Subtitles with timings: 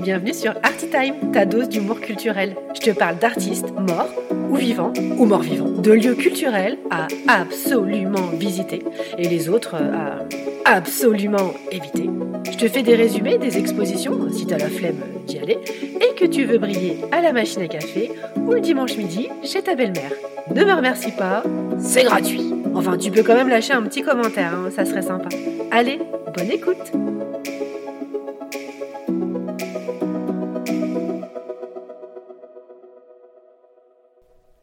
[0.00, 2.54] Bienvenue sur Artitime, ta dose d'humour culturel.
[2.74, 4.08] Je te parle d'artistes morts
[4.48, 8.84] ou vivants ou morts vivants, de lieux culturels à absolument visiter
[9.18, 10.20] et les autres à
[10.64, 12.08] absolument éviter.
[12.50, 15.58] Je te fais des résumés des expositions si t'as la flemme d'y aller
[16.28, 20.12] tu veux briller à la machine à café ou le dimanche midi chez ta belle-mère.
[20.54, 21.42] Ne me remercie pas,
[21.78, 22.52] c'est gratuit.
[22.74, 25.28] Enfin, tu peux quand même lâcher un petit commentaire, hein, ça serait sympa.
[25.70, 26.00] Allez,
[26.34, 26.92] bonne écoute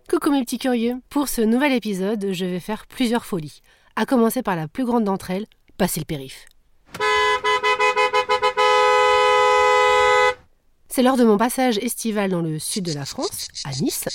[0.10, 3.62] Coucou mes petits curieux, pour ce nouvel épisode, je vais faire plusieurs folies,
[3.96, 5.46] à commencer par la plus grande d'entre elles,
[5.78, 6.46] passer le périph'.
[10.96, 14.06] C'est lors de mon passage estival dans le sud de la France, à Nice,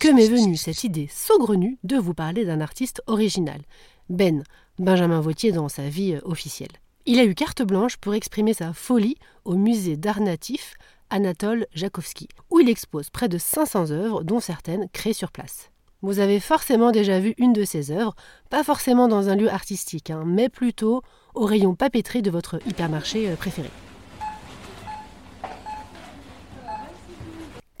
[0.00, 3.60] que m'est venue cette idée saugrenue de vous parler d'un artiste original,
[4.08, 4.42] Ben,
[4.80, 6.72] Benjamin Vautier dans sa vie officielle.
[7.06, 10.74] Il a eu carte blanche pour exprimer sa folie au musée d'art natif
[11.08, 15.70] Anatole Jakowski, où il expose près de 500 œuvres, dont certaines créées sur place.
[16.02, 18.16] Vous avez forcément déjà vu une de ses œuvres,
[18.50, 21.02] pas forcément dans un lieu artistique, hein, mais plutôt
[21.36, 23.70] au rayon papeterie de votre hypermarché euh, préféré.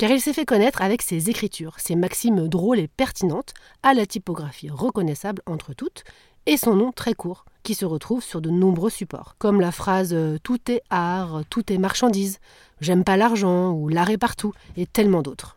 [0.04, 4.04] Car il s'est fait connaître avec ses écritures, ses maximes drôles et pertinentes, à la
[4.04, 6.04] typographie reconnaissable entre toutes,
[6.44, 10.12] et son nom très court, qui se retrouve sur de nombreux supports, comme la phrase
[10.12, 12.38] euh, Tout est art, tout est marchandise,
[12.82, 15.56] J'aime pas l'argent ou l'art est partout, et tellement d'autres.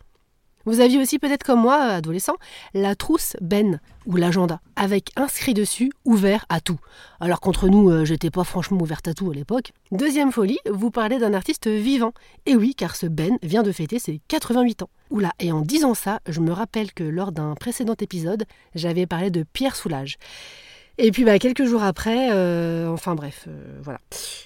[0.68, 2.36] Vous aviez aussi peut-être comme moi, adolescent,
[2.74, 6.78] la trousse Ben ou l'agenda, avec inscrit dessus ouvert à tout.
[7.22, 9.72] Alors qu'entre nous, euh, j'étais pas franchement ouverte à tout à l'époque.
[9.94, 12.12] Deuxième folie, vous parlez d'un artiste vivant.
[12.46, 14.90] Et oui, car ce Ben vient de fêter ses 88 ans.
[15.10, 18.44] Oula, et en disant ça, je me rappelle que lors d'un précédent épisode,
[18.76, 20.18] j'avais parlé de Pierre Soulage.
[20.98, 24.02] Et puis bah, quelques jours après, euh, enfin bref, euh, voilà.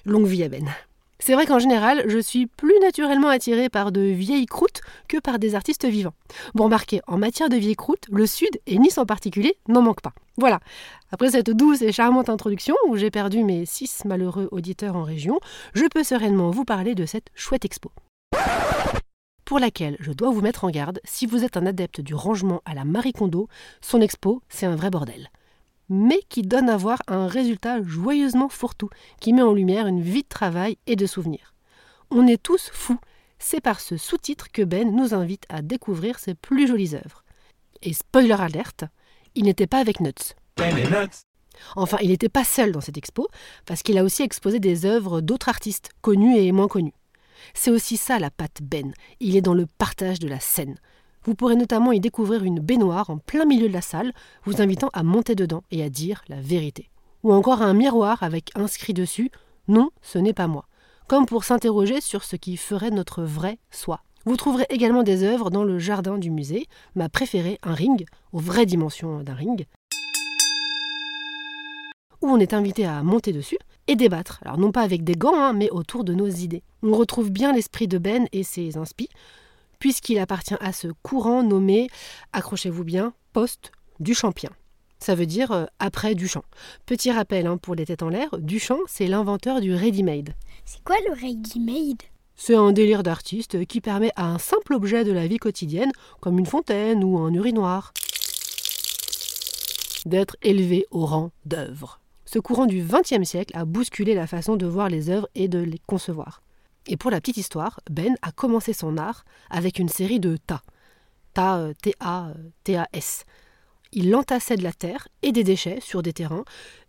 [0.05, 0.69] Longue vie à Ben.
[1.23, 5.37] C'est vrai qu'en général, je suis plus naturellement attirée par de vieilles croûtes que par
[5.37, 6.15] des artistes vivants.
[6.55, 10.01] Bon, remarquez, en matière de vieilles croûtes, le Sud, et Nice en particulier, n'en manque
[10.01, 10.13] pas.
[10.37, 10.59] Voilà.
[11.11, 15.39] Après cette douce et charmante introduction, où j'ai perdu mes six malheureux auditeurs en région,
[15.75, 17.91] je peux sereinement vous parler de cette chouette expo
[19.45, 22.61] pour laquelle je dois vous mettre en garde, si vous êtes un adepte du rangement
[22.63, 23.49] à la Marie Kondo,
[23.81, 25.29] son expo, c'est un vrai bordel
[25.91, 30.23] mais qui donne à voir un résultat joyeusement fourre-tout, qui met en lumière une vie
[30.23, 31.53] de travail et de souvenirs.
[32.09, 32.97] On est tous fous.
[33.39, 37.25] C'est par ce sous-titre que Ben nous invite à découvrir ses plus jolies œuvres.
[37.81, 38.85] Et spoiler alerte,
[39.35, 40.33] il n'était pas avec Nuts.
[41.75, 43.27] Enfin, il n'était pas seul dans cette expo,
[43.65, 46.93] parce qu'il a aussi exposé des œuvres d'autres artistes, connus et moins connus.
[47.53, 50.77] C'est aussi ça la patte Ben, il est dans le partage de la scène.
[51.23, 54.13] Vous pourrez notamment y découvrir une baignoire en plein milieu de la salle,
[54.45, 56.89] vous invitant à monter dedans et à dire la vérité.
[57.23, 59.29] Ou encore un miroir avec inscrit dessus
[59.67, 60.65] Non, ce n'est pas moi,
[61.07, 64.01] comme pour s'interroger sur ce qui ferait notre vrai soi.
[64.25, 68.39] Vous trouverez également des œuvres dans le jardin du musée, ma préférée, un ring, aux
[68.39, 69.65] vraies dimensions d'un ring,
[72.21, 73.57] où on est invité à monter dessus
[73.87, 74.39] et débattre.
[74.43, 76.63] Alors non pas avec des gants, hein, mais autour de nos idées.
[76.83, 79.09] On retrouve bien l'esprit de Ben et ses inspi,
[79.81, 81.89] puisqu'il appartient à ce courant nommé,
[82.31, 84.51] accrochez-vous bien, post du champien.
[84.99, 86.43] Ça veut dire euh, après Duchamp.
[86.85, 90.35] Petit rappel hein, pour les têtes en l'air, Duchamp, c'est l'inventeur du ready-made.
[90.63, 92.03] C'est quoi le ready-made?
[92.35, 96.37] C'est un délire d'artiste qui permet à un simple objet de la vie quotidienne, comme
[96.37, 97.91] une fontaine ou un urinoir,
[100.05, 101.99] d'être élevé au rang d'œuvre.
[102.25, 105.59] Ce courant du XXe siècle a bousculé la façon de voir les œuvres et de
[105.59, 106.43] les concevoir.
[106.87, 110.61] Et pour la petite histoire, Ben a commencé son art avec une série de tas.
[111.33, 112.33] Tas, euh, T-A,
[112.63, 113.25] T-A-S.
[113.93, 116.45] Il entassait de la terre et des déchets sur des terrains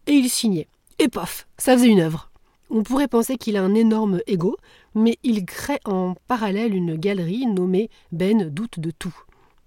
[0.07, 0.69] et il signait.
[0.99, 2.31] Et paf, ça faisait une œuvre.
[2.71, 4.57] On pourrait penser qu'il a un énorme ego,
[4.95, 9.15] mais il crée en parallèle une galerie nommée Ben doute de tout.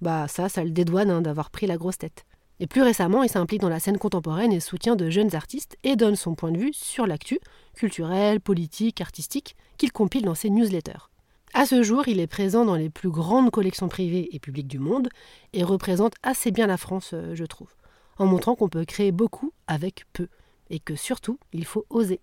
[0.02, 2.26] Bah ça, ça le dédouane hein, d'avoir pris la grosse tête.
[2.60, 5.96] Et plus récemment, il s'implique dans la scène contemporaine et soutient de jeunes artistes et
[5.96, 7.40] donne son point de vue sur l'actu,
[7.76, 11.10] culturelle, politique, artistique, qu'il compile dans ses newsletters.
[11.54, 14.80] À ce jour, il est présent dans les plus grandes collections privées et publiques du
[14.80, 15.10] monde
[15.54, 17.74] et représente assez bien la France, euh, je trouve,
[18.18, 20.28] en montrant qu'on peut créer beaucoup avec peu
[20.70, 22.20] et que surtout, il faut oser.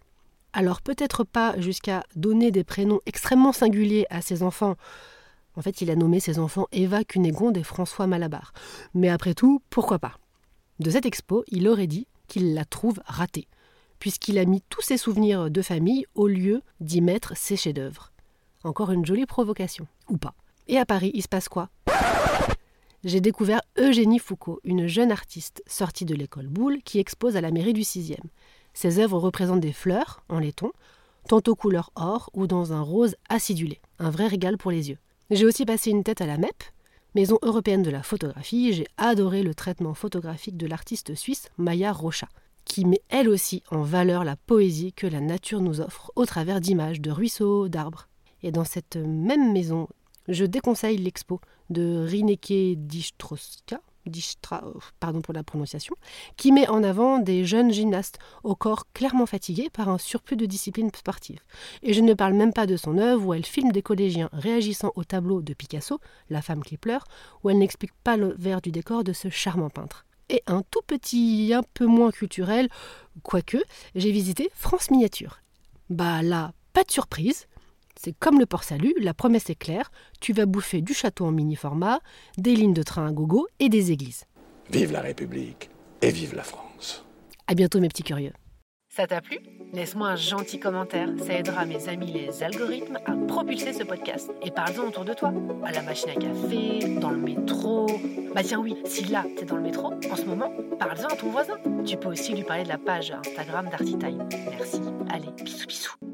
[0.54, 4.76] Alors peut-être pas jusqu'à donner des prénoms extrêmement singuliers à ses enfants
[5.56, 8.52] en fait, il a nommé ses enfants Eva Cunégonde et François Malabar.
[8.94, 10.16] Mais après tout, pourquoi pas?
[10.82, 13.48] De cette expo, il aurait dit qu'il la trouve ratée,
[13.98, 18.12] puisqu'il a mis tous ses souvenirs de famille au lieu d'y mettre ses chefs-d'œuvre.
[18.64, 20.34] Encore une jolie provocation, ou pas.
[20.68, 21.68] Et à Paris, il se passe quoi?
[23.04, 27.50] J'ai découvert Eugénie Foucault, une jeune artiste sortie de l'école Boulle qui expose à la
[27.50, 28.16] mairie du 6e.
[28.74, 30.70] Ses œuvres représentent des fleurs en laiton,
[31.28, 34.98] tantôt couleur or ou dans un rose acidulé, un vrai régal pour les yeux.
[35.30, 36.62] J'ai aussi passé une tête à la MEP,
[37.14, 42.26] Maison européenne de la photographie, j'ai adoré le traitement photographique de l'artiste suisse Maya Rocha,
[42.64, 46.62] qui met elle aussi en valeur la poésie que la nature nous offre au travers
[46.62, 48.08] d'images de ruisseaux, d'arbres.
[48.42, 49.88] Et dans cette même maison,
[50.26, 53.80] je déconseille l'expo de Rineke Distroska, Distra,
[55.00, 55.94] pardon pour la prononciation,
[56.36, 60.46] qui met en avant des jeunes gymnastes au corps clairement fatigués par un surplus de
[60.46, 61.40] discipline sportive.
[61.82, 64.92] Et je ne parle même pas de son œuvre où elle filme des collégiens réagissant
[64.96, 66.00] au tableau de Picasso,
[66.30, 67.04] La femme qui pleure,
[67.42, 70.04] où elle n'explique pas le vert du décor de ce charmant peintre.
[70.28, 72.68] Et un tout petit, un peu moins culturel,
[73.22, 73.58] quoique,
[73.94, 75.40] j'ai visité France Miniature.
[75.90, 77.46] Bah là, pas de surprise,
[77.96, 79.90] c'est comme le port salut, la promesse est claire,
[80.20, 82.00] tu vas bouffer du château en mini format,
[82.38, 84.24] des lignes de train à gogo et des églises.
[84.70, 87.04] Vive la République et vive la France.
[87.46, 88.32] À bientôt mes petits curieux.
[88.94, 89.38] Ça t'a plu?
[89.72, 94.30] Laisse-moi un gentil commentaire, ça aidera mes amis les algorithmes à propulser ce podcast.
[94.42, 95.32] Et parle-en autour de toi,
[95.64, 97.86] à la machine à café, dans le métro.
[98.34, 101.30] Bah tiens oui, si là t'es dans le métro, en ce moment, parle-en à ton
[101.30, 101.56] voisin.
[101.86, 104.28] Tu peux aussi lui parler de la page Instagram d'Artitime.
[104.50, 104.80] Merci.
[105.08, 106.11] Allez, bisous bisous.